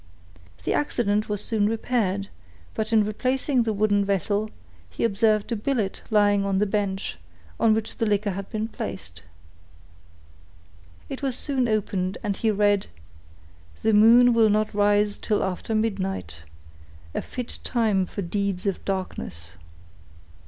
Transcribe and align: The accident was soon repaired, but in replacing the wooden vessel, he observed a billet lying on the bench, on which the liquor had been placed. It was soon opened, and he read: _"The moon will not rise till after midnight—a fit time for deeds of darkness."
The 0.63 0.73
accident 0.73 1.29
was 1.29 1.45
soon 1.45 1.67
repaired, 1.69 2.27
but 2.73 2.91
in 2.91 3.03
replacing 3.05 3.61
the 3.61 3.71
wooden 3.71 4.03
vessel, 4.03 4.49
he 4.89 5.03
observed 5.03 5.51
a 5.51 5.55
billet 5.55 6.01
lying 6.09 6.43
on 6.43 6.57
the 6.57 6.65
bench, 6.65 7.19
on 7.59 7.75
which 7.75 7.97
the 7.97 8.07
liquor 8.07 8.31
had 8.31 8.49
been 8.49 8.67
placed. 8.67 9.21
It 11.07 11.21
was 11.21 11.37
soon 11.37 11.67
opened, 11.67 12.17
and 12.23 12.35
he 12.35 12.49
read: 12.49 12.87
_"The 13.83 13.93
moon 13.93 14.33
will 14.33 14.49
not 14.49 14.73
rise 14.73 15.19
till 15.19 15.43
after 15.43 15.75
midnight—a 15.75 17.21
fit 17.21 17.59
time 17.63 18.07
for 18.07 18.23
deeds 18.23 18.65
of 18.65 18.83
darkness." 18.83 19.53